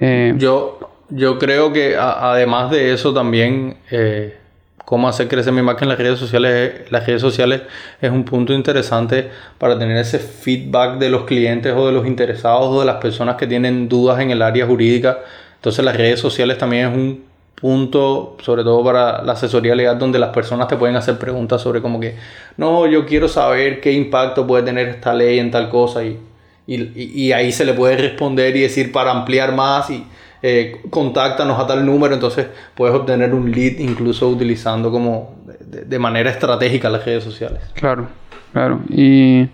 [0.00, 0.78] Eh, yo,
[1.10, 4.38] yo creo que además de eso también, eh,
[4.86, 7.60] cómo hacer crecer mi marca en las redes sociales, las redes sociales
[8.00, 12.68] es un punto interesante para tener ese feedback de los clientes o de los interesados
[12.68, 15.18] o de las personas que tienen dudas en el área jurídica.
[15.56, 17.27] Entonces las redes sociales también es un
[17.60, 21.82] punto, sobre todo para la asesoría legal, donde las personas te pueden hacer preguntas sobre
[21.82, 22.14] como que,
[22.56, 26.18] no, yo quiero saber qué impacto puede tener esta ley en tal cosa y,
[26.66, 30.04] y, ahí se le puede responder y decir para ampliar más y
[30.42, 36.30] eh, contáctanos a tal número, entonces puedes obtener un lead incluso utilizando como de, manera
[36.30, 37.62] estratégica las redes sociales.
[37.74, 38.08] Claro,
[38.52, 38.80] claro.
[38.90, 39.48] Y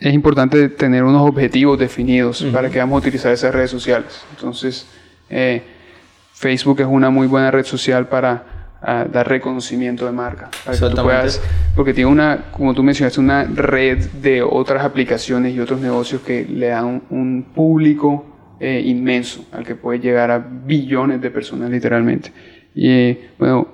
[0.00, 4.24] es importante tener unos objetivos definidos para que vamos a utilizar esas redes sociales.
[4.36, 4.86] Entonces,
[5.28, 5.62] eh,
[6.42, 10.50] Facebook es una muy buena red social para ah, dar reconocimiento de marca.
[10.64, 11.40] Para que tú puedas,
[11.76, 16.44] porque tiene una, como tú mencionaste, una red de otras aplicaciones y otros negocios que
[16.44, 18.26] le dan un, público
[18.58, 22.32] eh, inmenso al que puede llegar a billones de personas literalmente.
[22.74, 23.68] Y bueno,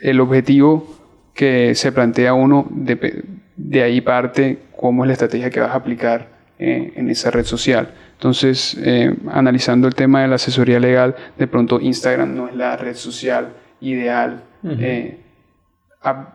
[0.00, 0.96] el objetivo
[1.34, 3.24] que se plantea uno, de,
[3.56, 7.44] de ahí parte cómo es la estrategia que vas a aplicar eh, en esa red
[7.44, 7.94] social.
[8.22, 12.76] Entonces, eh, analizando el tema de la asesoría legal, de pronto Instagram no es la
[12.76, 13.48] red social
[13.80, 14.44] ideal.
[14.62, 15.18] Eh,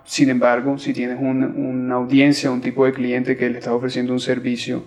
[0.03, 4.19] sin embargo, si tienes una audiencia, un tipo de cliente que le está ofreciendo un
[4.19, 4.83] servicio,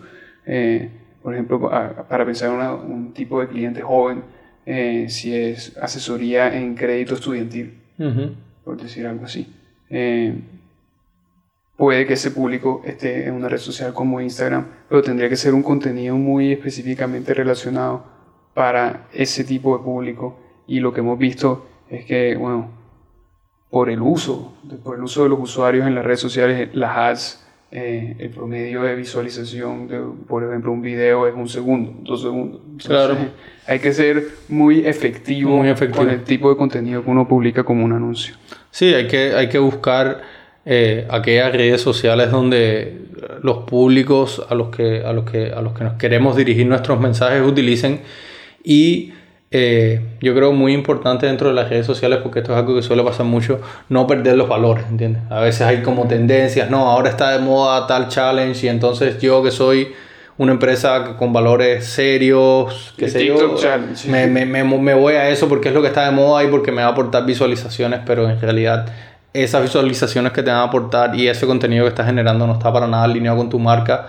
[1.22, 1.70] por ejemplo,
[2.06, 4.22] para pensar en un tipo de cliente joven,
[5.08, 7.78] si es asesoría en crédito estudiantil,
[8.62, 9.50] por decir algo así
[11.80, 15.54] puede que ese público esté en una red social como Instagram, pero tendría que ser
[15.54, 18.04] un contenido muy específicamente relacionado
[18.52, 20.38] para ese tipo de público.
[20.66, 22.68] Y lo que hemos visto es que, bueno,
[23.70, 24.52] por el uso,
[24.84, 28.82] por el uso de los usuarios en las redes sociales, las ads, eh, el promedio
[28.82, 32.60] de visualización de, por ejemplo, un video es un segundo, dos segundos.
[32.84, 33.16] claro.
[33.66, 37.64] Hay que ser muy efectivo, muy efectivo con el tipo de contenido que uno publica
[37.64, 38.34] como un anuncio.
[38.70, 40.22] Sí, hay que, hay que buscar
[40.64, 43.00] eh, aquellas redes sociales donde
[43.42, 47.00] los públicos a los que, a los que, a los que nos queremos dirigir nuestros
[47.00, 48.00] mensajes utilicen
[48.62, 49.12] y
[49.52, 52.82] eh, yo creo muy importante dentro de las redes sociales, porque esto es algo que
[52.82, 55.22] suele pasar mucho, no perder los valores, ¿entiendes?
[55.28, 59.42] A veces hay como tendencias, no, ahora está de moda tal challenge y entonces yo
[59.42, 59.92] que soy
[60.38, 63.56] una empresa con valores serios, que sé yo,
[64.06, 66.46] me, me, me, me, voy a eso porque es lo que está de moda y
[66.46, 68.86] porque me va a aportar visualizaciones, pero en realidad
[69.32, 72.72] esas visualizaciones que te van a aportar y ese contenido que estás generando no está
[72.72, 74.08] para nada alineado con tu marca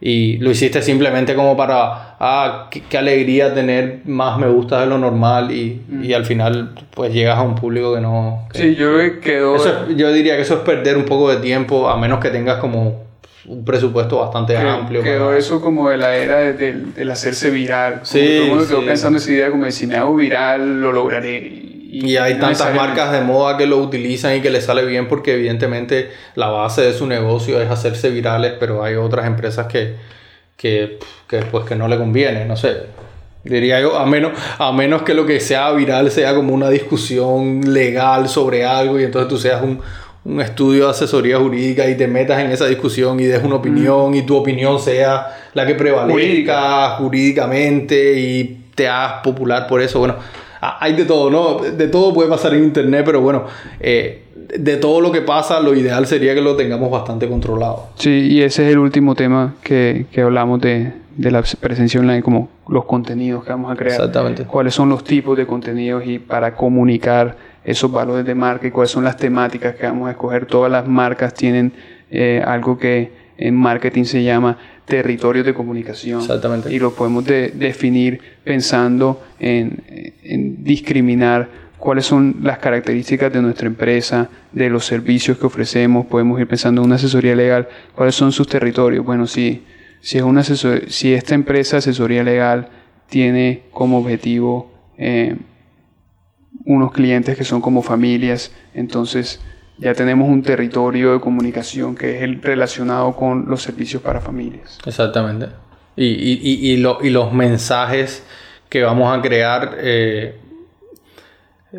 [0.00, 4.96] y lo hiciste simplemente como para, ah, qué, alegría tener más me gusta de lo
[4.96, 8.46] normal y, y, al final pues llegas a un público que no...
[8.52, 9.56] sí, yo quedó...
[9.88, 13.08] yo diría que eso es perder un poco de tiempo a menos que tengas como
[13.46, 15.02] un presupuesto bastante amplio.
[15.02, 18.00] Quedó eso como de la era del hacerse viral.
[18.02, 20.92] Sí, todo el mundo quedó pensando esa idea como de si me hago viral lo
[20.92, 25.08] lograré y, hay tantas marcas de moda que lo utilizan y que les sale bien
[25.08, 29.94] porque evidentemente la base de su negocio es hacerse virales, pero hay otras empresas que,
[30.56, 32.82] que, que, pues, que no le conviene, no sé.
[33.42, 37.72] Diría yo, a menos, a menos que lo que sea viral sea como una discusión
[37.72, 39.80] legal sobre algo y entonces tú seas un,
[40.26, 44.14] un estudio de asesoría jurídica y te metas en esa discusión y des una opinión
[44.14, 50.00] y tu opinión sea la que prevalezca jurídicamente y te hagas popular por eso.
[50.00, 50.16] Bueno,
[50.60, 51.58] hay de todo, ¿no?
[51.70, 53.44] De todo puede pasar en Internet, pero bueno,
[53.80, 54.22] eh,
[54.56, 57.88] de todo lo que pasa, lo ideal sería que lo tengamos bastante controlado.
[57.96, 62.22] Sí, y ese es el último tema que, que hablamos de, de, la presencia online,
[62.22, 64.00] como los contenidos que vamos a crear.
[64.00, 64.44] Exactamente.
[64.44, 68.90] Cuáles son los tipos de contenidos y para comunicar esos valores de marca y cuáles
[68.90, 70.46] son las temáticas que vamos a escoger.
[70.46, 71.72] Todas las marcas tienen
[72.10, 74.56] eh, algo que en marketing se llama
[74.88, 76.20] territorios de comunicación.
[76.20, 76.72] Exactamente.
[76.72, 79.82] Y lo podemos definir pensando en,
[80.22, 81.48] en discriminar
[81.78, 86.82] cuáles son las características de nuestra empresa, de los servicios que ofrecemos, podemos ir pensando
[86.82, 89.04] en una asesoría legal, cuáles son sus territorios.
[89.04, 89.64] Bueno, si,
[90.00, 92.68] si, es una si esta empresa asesoría legal
[93.08, 95.36] tiene como objetivo eh,
[96.64, 99.40] unos clientes que son como familias, entonces
[99.78, 104.78] ya tenemos un territorio de comunicación que es el relacionado con los servicios para familias.
[104.84, 105.46] Exactamente.
[105.96, 108.22] Y, y, y, los mensajes
[108.68, 110.36] que vamos a crear eh,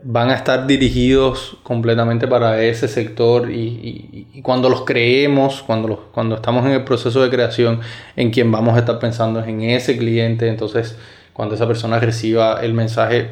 [0.03, 6.35] van a estar dirigidos completamente para ese sector y, cuando los creemos, cuando, los, cuando
[6.35, 7.79] estamos en el proceso de creación,
[8.15, 10.97] en quien vamos a estar pensando es en ese cliente, entonces
[11.33, 13.29] cuando esa persona reciba el mensaje,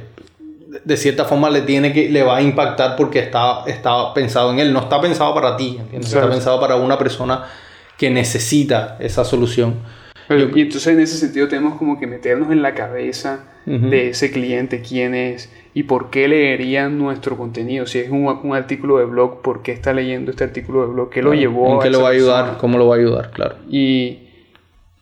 [0.83, 4.59] de cierta forma le tiene que le va a impactar porque está, está pensado en
[4.59, 7.45] él, no está pensado para ti, está pensado para una persona
[7.97, 9.75] que necesita esa solución.
[10.29, 14.81] y entonces en ese sentido tenemos como que meternos en la cabeza de ese cliente,
[14.81, 17.85] quién es y por qué leerían nuestro contenido.
[17.85, 21.09] Si es un, un, artículo de blog, ¿por qué está leyendo este artículo de blog?
[21.09, 21.73] ¿Qué lo llevó?
[21.73, 22.57] ¿En qué lo va a ayudar?
[22.59, 23.31] ¿Cómo lo va a ayudar?
[23.31, 23.57] Claro.
[23.69, 24.19] Y,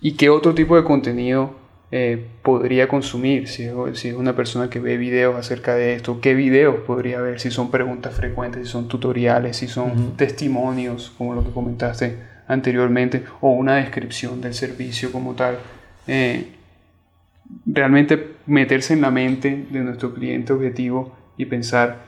[0.01, 1.51] y qué otro tipo de contenido
[1.97, 3.47] eh, podría consumir.
[3.47, 7.39] Si, si, es una persona que ve videos acerca de esto, ¿qué videos podría ver?
[7.39, 12.17] Si son preguntas frecuentes, si son tutoriales, si son testimonios, como lo que comentaste
[12.49, 15.57] anteriormente, o una descripción del servicio como tal.
[16.05, 16.49] Eh,
[17.65, 22.03] realmente meterse en la mente de nuestro cliente objetivo y pensar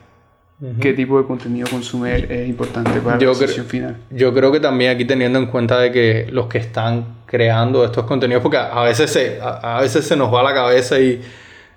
[0.82, 3.96] qué tipo de contenido consumir es importante para la decisión final.
[4.10, 8.04] Yo creo que también aquí teniendo en cuenta de que los que están creando estos
[8.06, 11.20] contenidos, porque a veces se, a, veces se nos va la cabeza y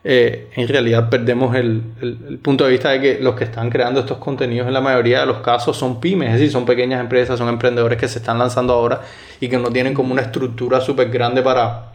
[0.04, 4.00] eh, en realidad perdemos el, el, punto de vista de que los que están creando
[4.00, 7.38] estos contenidos en la mayoría de los casos son pymes, es decir, son pequeñas empresas,
[7.38, 9.02] son emprendedores que se están lanzando ahora
[9.42, 11.92] y que no tienen como una estructura súper grande para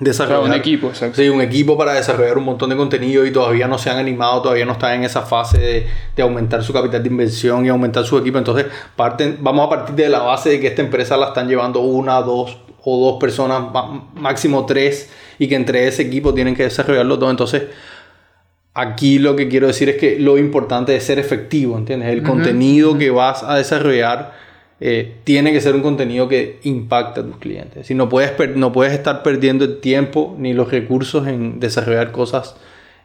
[0.00, 1.16] desarrollar un equipo, exacto.
[1.16, 4.40] Sí, un equipo para desarrollar un montón de contenido y todavía no se han animado,
[4.40, 5.86] todavía no están en esa fase de,
[6.16, 8.38] de, aumentar su capital de inversión y aumentar su equipo.
[8.38, 11.80] Entonces, parten, vamos a partir de la base de que esta empresa la están llevando
[11.80, 13.72] una, dos o dos personas,
[14.14, 17.30] máximo tres, y que entre ese equipo tienen que desarrollarlo todo.
[17.30, 17.62] Entonces,
[18.74, 22.10] aquí lo que quiero decir es que lo importante es ser efectivo, ¿entiendes?
[22.10, 24.32] El contenido que vas a desarrollar
[24.80, 27.86] eh, tiene que ser un contenido que impacte a tus clientes.
[27.86, 32.56] Si no puedes, no puedes estar perdiendo el tiempo ni los recursos en desarrollar cosas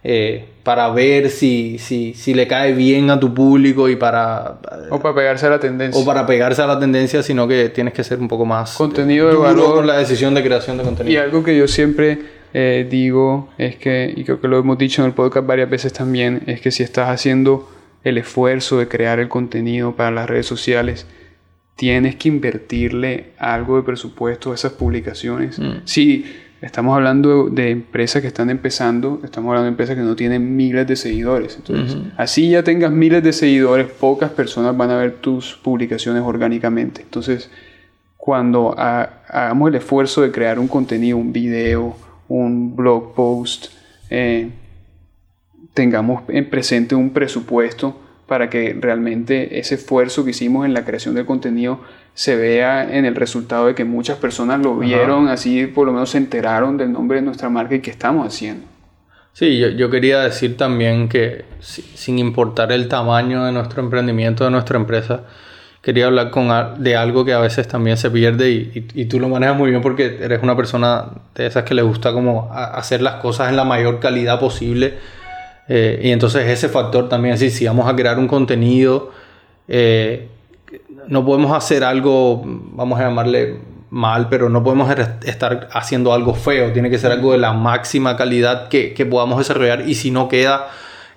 [0.04, 4.60] eh, para ver si, si, si, le cae bien a tu público y para...
[4.90, 6.02] O para pegarse a la tendencia.
[6.02, 8.76] O para pegarse a la tendencia, sino que tienes que ser un poco más...
[8.76, 9.76] Contenido de valor.
[9.76, 11.14] Con la decisión de creación de contenido.
[11.14, 12.20] Y algo que yo siempre
[12.54, 15.92] eh, digo es que, y creo que lo hemos dicho en el podcast varias veces
[15.92, 17.70] también, es que si estás haciendo
[18.04, 21.06] el esfuerzo de crear el contenido para las redes sociales,
[21.76, 25.60] tienes que invertirle algo de presupuesto a esas publicaciones.
[25.60, 25.82] Mm.
[25.86, 26.26] Si
[26.62, 30.88] estamos hablando de empresas que están empezando, estamos hablando de empresas que no tienen miles
[30.88, 31.56] de seguidores.
[31.56, 37.02] Entonces, así ya tengas miles de seguidores, pocas personas van a ver tus publicaciones orgánicamente.
[37.02, 37.50] Entonces,
[38.18, 41.96] cuando hagamos el esfuerzo de crear un contenido, un video,
[42.28, 43.68] un blog post,
[44.10, 44.50] eh,
[45.74, 51.16] tengamos en presente un presupuesto para que realmente ese esfuerzo que hicimos en la creación
[51.16, 51.80] del contenido
[52.20, 56.10] se vea en el resultado de que muchas personas lo vieron, así por lo menos
[56.10, 58.66] se enteraron del nombre de nuestra marca y qué estamos haciendo.
[59.32, 64.78] Sí, yo, quería decir también que sin importar el tamaño de nuestro emprendimiento, de nuestra
[64.78, 65.22] empresa,
[65.82, 66.50] quería hablar con,
[66.84, 69.82] de algo que a veces también se pierde y, y, tú lo manejas muy bien
[69.82, 71.06] porque eres una persona
[71.36, 74.96] de esas que le gusta como hacer las cosas en la mayor calidad posible
[75.70, 79.14] eh, y entonces ese factor también, así, si vamos a crear un contenido,
[79.70, 80.28] eh,
[81.08, 83.58] no podemos hacer algo, vamos a llamarle
[83.90, 84.90] mal, pero no podemos
[85.26, 89.38] estar haciendo algo feo, tiene que ser algo de la máxima calidad que, que podamos
[89.40, 89.88] desarrollar.
[89.88, 90.68] Y si no queda,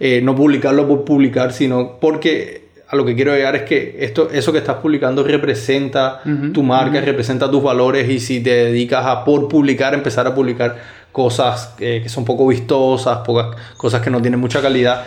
[0.01, 4.31] eh, no publicarlo por publicar, sino porque a lo que quiero llegar es que esto,
[4.31, 6.21] eso que estás publicando representa
[6.53, 8.09] tu marca, representa tus valores.
[8.11, 10.77] Y si te dedicas a por publicar, empezar a publicar
[11.11, 15.05] cosas que son poco vistosas, pocas cosas que no tienen mucha calidad.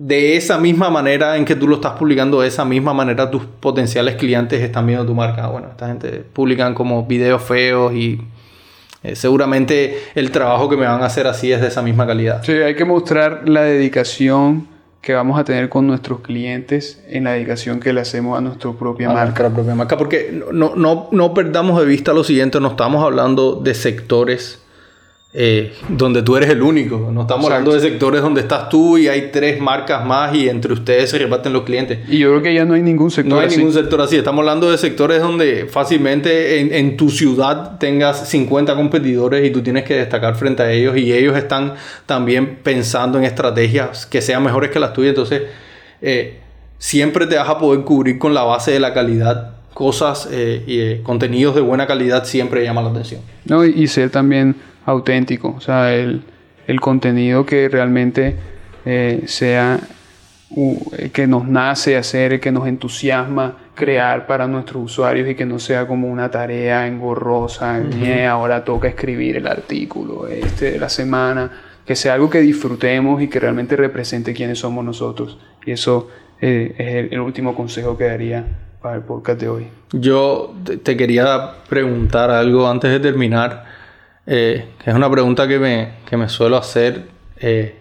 [0.00, 3.44] De esa misma manera en que tú lo estás publicando, de esa misma manera tus
[3.44, 5.48] potenciales clientes están viendo tu marca.
[5.48, 8.20] Bueno, esta gente publican como videos feos y
[9.02, 12.44] eh, seguramente el trabajo que me van a hacer así es de esa misma calidad.
[12.44, 14.68] Sí, hay que mostrar la dedicación
[15.00, 18.70] que vamos a tener con nuestros clientes en la dedicación que le hacemos a nuestra
[18.70, 19.46] propia marca.
[19.46, 23.56] A propia marca, porque no, no, no perdamos de vista lo siguiente, no estamos hablando
[23.56, 24.62] de sectores
[25.34, 27.10] eh, donde tú eres el único.
[27.12, 30.72] No estamos hablando de sectores donde estás tú y hay tres marcas más y entre
[30.72, 31.98] ustedes se reparten los clientes.
[32.08, 34.16] Y yo creo que ya no hay ningún sector no hay ningún sector así.
[34.16, 39.62] Estamos hablando de sectores donde fácilmente en, en, tu ciudad tengas 50 competidores y tú
[39.62, 41.74] tienes que destacar frente a ellos y ellos están
[42.06, 45.10] también pensando en estrategias que sean mejores que las tuyas.
[45.10, 45.42] Entonces,
[46.00, 46.38] eh,
[46.78, 51.02] siempre te vas a poder cubrir con la base de la calidad cosas eh, y
[51.04, 53.20] contenidos de buena calidad siempre llaman la atención.
[53.44, 54.56] No, y, y ser también
[54.88, 56.22] auténtico, o sea, el,
[56.80, 58.36] contenido que realmente
[58.84, 59.78] eh, sea
[61.12, 65.86] que nos nace hacer, que nos entusiasma crear para nuestros usuarios y que no sea
[65.86, 67.82] como una tarea engorrosa,
[68.28, 71.50] ahora toca escribir el artículo este de la semana,
[71.86, 75.38] que sea algo que disfrutemos y que realmente represente quiénes somos nosotros.
[75.64, 76.08] Y eso
[76.40, 78.44] eh, es el, último consejo que daría
[78.80, 79.66] para el podcast de hoy.
[79.92, 83.67] Yo te quería preguntar algo antes de terminar.
[84.30, 87.04] Eh, es una pregunta que me, que me suelo hacer.
[87.40, 87.76] Eh,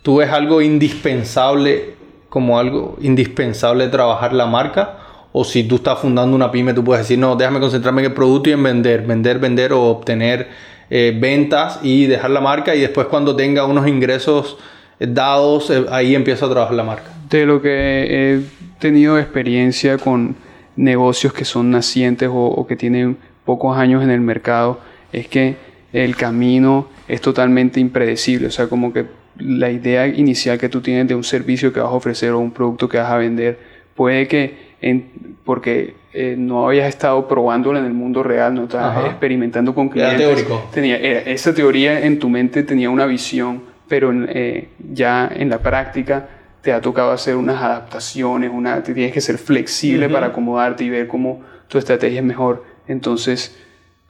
[0.00, 1.90] ¿Tú ves algo indispensable
[2.30, 4.96] como algo indispensable trabajar la marca?
[5.32, 8.14] O si tú estás fundando una pyme, tú puedes decir, no, déjame concentrarme en el
[8.14, 10.48] producto y en vender, vender, vender o obtener
[10.88, 14.56] eh, ventas y dejar la marca y después cuando tenga unos ingresos
[14.98, 17.10] dados, ahí empiezo a trabajar la marca.
[17.28, 18.40] De lo que he
[18.78, 20.36] tenido experiencia con
[20.76, 24.80] negocios que son nacientes o que tienen pocos años en el mercado,
[25.12, 25.56] es que
[25.92, 28.48] el camino es totalmente impredecible.
[28.48, 29.06] O sea, como que
[29.38, 32.50] la idea inicial que tú tienes de un servicio que vas a ofrecer o un
[32.50, 33.58] producto que vas a vender,
[33.94, 39.06] puede que, en, porque eh, no habías estado probándolo en el mundo real, no estabas
[39.06, 40.46] experimentando con clientes.
[40.72, 46.28] Tenía, esa teoría en tu mente tenía una visión, pero eh, ya en la práctica
[46.62, 50.90] te ha tocado hacer unas adaptaciones, una, te tienes que ser flexible para acomodarte y
[50.90, 52.64] ver cómo tu estrategia es mejor.
[52.86, 53.56] Entonces,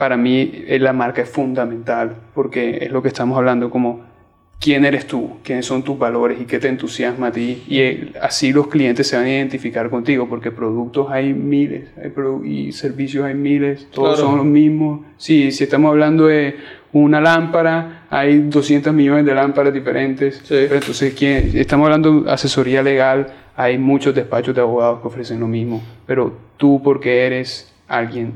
[0.03, 4.01] para mí eh, la marca es fundamental porque es lo que estamos hablando como
[4.59, 7.63] quién eres tú, quiénes son tus valores y qué te entusiasma a ti.
[7.69, 11.89] Y eh, así los clientes se van a identificar contigo porque productos hay miles
[12.43, 15.03] y servicios hay miles, todos son los mismos.
[15.19, 16.57] Sí, si estamos hablando de
[16.93, 20.43] una lámpara, hay 200 millones de lámparas diferentes.
[20.49, 21.53] Pero entonces, ¿quién?
[21.55, 25.81] estamos hablando de asesoría legal, hay muchos despachos de abogados que ofrecen lo mismo.
[26.09, 28.33] Pero tú porque eres alguien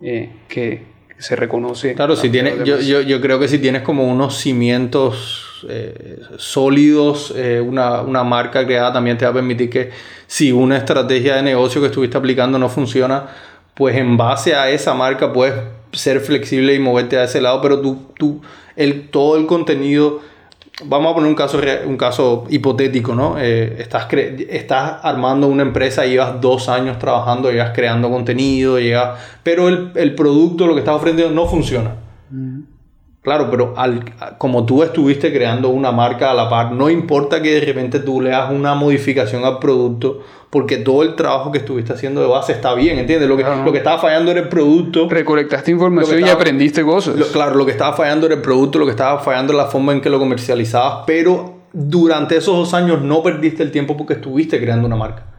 [0.00, 0.88] eh, que
[1.20, 1.94] se reconoce.
[1.94, 7.34] Claro, si tiene, yo, yo, yo, creo que si tienes como unos cimientos eh, sólidos,
[7.36, 9.90] eh, una, una, marca creada también te va a permitir que
[10.26, 13.28] si una estrategia de negocio que estuviste aplicando no funciona,
[13.74, 15.54] pues en base a esa marca puedes
[15.92, 18.40] ser flexible y moverte a ese lado, pero tú, tú
[18.76, 20.20] el, todo el contenido
[20.84, 23.36] vamos a poner un caso, un caso hipotético, ¿no?
[23.38, 29.68] Eh, estás, estás armando una empresa, llevas dos años trabajando, llevas creando contenido, llevas, pero
[29.68, 31.96] el, el, producto, lo que estás ofreciendo, no funciona.
[32.30, 32.60] Mm.
[33.22, 34.02] Claro, pero al,
[34.38, 38.22] como tú estuviste creando una marca a la par, no importa que de repente tú
[38.22, 42.52] le hagas una modificación al producto, porque todo el trabajo que estuviste haciendo de base
[42.52, 43.28] está bien, ¿entiendes?
[43.28, 45.06] Lo que, lo que estaba fallando era el producto.
[45.08, 47.14] Recolectaste información y aprendiste cosas.
[47.26, 49.92] claro, lo que estaba fallando era el producto, lo que estaba fallando era la forma
[49.92, 54.58] en que lo comercializabas, pero durante esos dos años no perdiste el tiempo porque estuviste
[54.58, 55.29] creando una marca.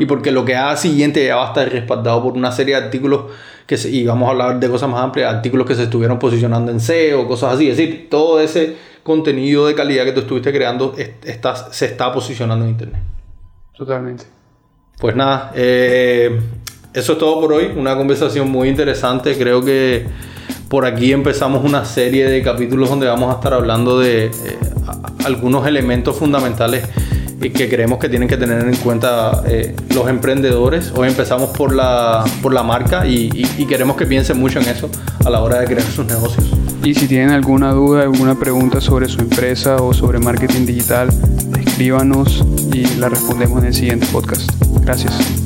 [0.00, 2.84] Y porque lo que haga siguiente ya va a estar respaldado por una serie de
[2.84, 3.24] artículos
[3.66, 6.70] que se, y vamos a hablar de cosas más amplias, artículos que se estuvieron posicionando
[6.70, 7.68] en SEO, cosas así.
[7.68, 10.94] Es decir, todo ese contenido de calidad que tú estuviste creando
[11.70, 13.02] se está posicionando en Internet.
[13.76, 14.24] Totalmente.
[14.98, 16.38] Pues nada, eh,
[16.92, 17.72] eso es todo por hoy.
[17.76, 19.36] Una conversación muy interesante.
[19.36, 20.06] Creo que
[20.68, 24.30] por aquí empezamos una serie de capítulos donde vamos a estar hablando de eh,
[25.24, 26.88] algunos elementos fundamentales
[27.40, 30.92] que creemos que tienen que tener en cuenta eh, los emprendedores.
[30.96, 33.28] Hoy empezamos por la, por la marca y,
[33.68, 34.90] queremos que piensen mucho en eso
[35.24, 36.46] a la hora de crear sus negocios.
[36.84, 41.08] Y si tienen alguna duda, alguna pregunta sobre su empresa o sobre marketing digital,
[41.58, 44.50] escríbanos y la respondemos en el siguiente podcast.
[44.82, 45.43] Gracias.